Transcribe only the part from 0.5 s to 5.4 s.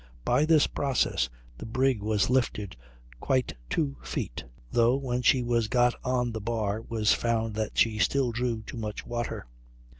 process the brig was lifted quite two feet, though when